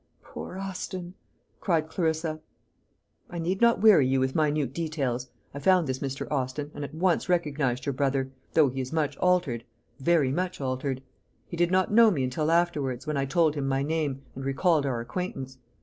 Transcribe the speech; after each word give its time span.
'""Poor 0.23 0.57
Austin!" 0.57 1.13
sighed 1.63 1.87
Clarissa. 1.87 2.39
"I 3.29 3.37
need 3.37 3.61
not 3.61 3.81
weary 3.81 4.07
you 4.07 4.19
with 4.19 4.33
minute 4.33 4.73
details. 4.73 5.29
I 5.53 5.59
found 5.59 5.85
this 5.85 5.99
Mr. 5.99 6.25
Austin, 6.31 6.71
and 6.73 6.83
at 6.83 6.95
once 6.95 7.29
recognized 7.29 7.85
your 7.85 7.93
brother; 7.93 8.31
though 8.53 8.69
he 8.69 8.81
is 8.81 8.91
much 8.91 9.15
altered 9.17 9.63
very 9.99 10.31
much 10.31 10.59
altered. 10.59 11.03
He 11.45 11.55
did 11.55 11.69
not 11.69 11.93
know 11.93 12.09
me 12.09 12.23
until 12.23 12.49
afterwards, 12.49 13.05
when 13.05 13.15
I 13.15 13.25
told 13.25 13.53
him 13.53 13.67
my 13.67 13.83
name, 13.83 14.23
and 14.33 14.43
recalled 14.43 14.87
our 14.87 15.01
acquaintance. 15.01 15.59